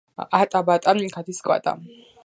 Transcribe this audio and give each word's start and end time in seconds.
ატა, 0.37 0.61
ბატა, 0.69 0.95
გადის 1.17 1.45
კვატა. 1.49 1.77